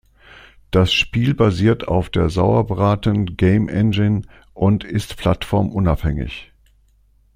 Das 0.71 0.91
Spiel 0.91 1.35
basiert 1.35 1.87
auf 1.87 2.09
der 2.09 2.29
Sauerbraten 2.31 3.37
Game 3.37 3.69
Engine 3.69 4.23
und 4.55 4.83
ist 4.83 5.15
plattformunabhängig. 5.15 6.51